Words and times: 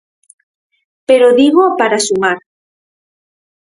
Pero 1.07 1.35
dígoo 1.39 1.75
para 1.79 2.03
sumar. 2.07 2.37